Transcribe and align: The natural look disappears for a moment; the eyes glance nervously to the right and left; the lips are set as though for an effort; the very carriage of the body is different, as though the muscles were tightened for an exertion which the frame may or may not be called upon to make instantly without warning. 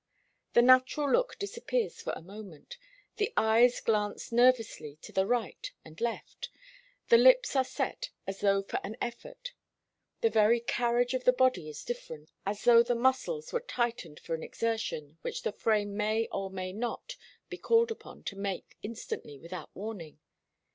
The 0.53 0.63
natural 0.63 1.11
look 1.11 1.37
disappears 1.37 2.01
for 2.01 2.11
a 2.13 2.23
moment; 2.23 2.79
the 3.17 3.31
eyes 3.37 3.79
glance 3.81 4.31
nervously 4.31 4.95
to 5.03 5.11
the 5.11 5.27
right 5.27 5.71
and 5.85 6.01
left; 6.01 6.49
the 7.09 7.19
lips 7.19 7.55
are 7.55 7.63
set 7.63 8.09
as 8.25 8.39
though 8.39 8.63
for 8.63 8.79
an 8.83 8.97
effort; 8.99 9.53
the 10.21 10.31
very 10.31 10.59
carriage 10.59 11.13
of 11.13 11.23
the 11.25 11.31
body 11.31 11.69
is 11.69 11.83
different, 11.85 12.31
as 12.47 12.63
though 12.63 12.81
the 12.81 12.95
muscles 12.95 13.53
were 13.53 13.59
tightened 13.59 14.19
for 14.19 14.33
an 14.33 14.41
exertion 14.41 15.19
which 15.21 15.43
the 15.43 15.51
frame 15.51 15.95
may 15.95 16.27
or 16.31 16.49
may 16.49 16.73
not 16.73 17.15
be 17.47 17.59
called 17.59 17.91
upon 17.91 18.23
to 18.23 18.35
make 18.35 18.77
instantly 18.81 19.37
without 19.37 19.69
warning. 19.75 20.17